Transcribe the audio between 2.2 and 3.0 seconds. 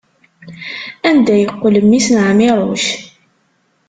Ɛmiruc?